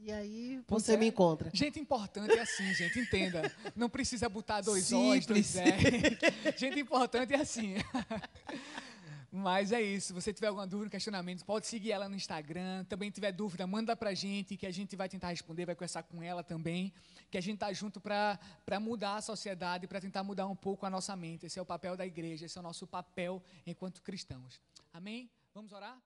[0.00, 1.50] E aí você me encontra.
[1.52, 3.52] Gente importante é assim, gente, entenda.
[3.74, 6.18] Não precisa botar dois O's, dois R.
[6.56, 7.74] gente importante é assim.
[9.30, 10.08] Mas é isso.
[10.08, 12.84] Se você tiver alguma dúvida, questionamento, pode seguir ela no Instagram.
[12.84, 16.22] Também tiver dúvida, manda pra gente que a gente vai tentar responder, vai conversar com
[16.22, 16.92] ela também.
[17.30, 18.38] Que a gente tá junto para
[18.80, 21.44] mudar a sociedade, para tentar mudar um pouco a nossa mente.
[21.44, 24.60] Esse é o papel da igreja, esse é o nosso papel enquanto cristãos.
[24.94, 25.30] Amém?
[25.52, 26.00] Vamos orar?